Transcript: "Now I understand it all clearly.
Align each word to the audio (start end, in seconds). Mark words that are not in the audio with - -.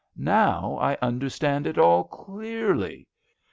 "Now 0.17 0.79
I 0.81 0.97
understand 0.99 1.67
it 1.67 1.77
all 1.77 2.05
clearly. 2.05 3.07